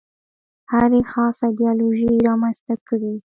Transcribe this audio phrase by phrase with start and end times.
[0.71, 3.13] هرې خاصه ایدیالوژي رامنځته کړې.